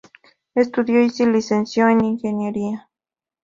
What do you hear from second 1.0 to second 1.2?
y